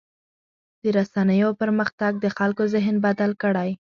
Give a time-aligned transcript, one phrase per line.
[0.81, 3.69] د رسنیو پرمختګ د خلکو ذهن بدل کړی.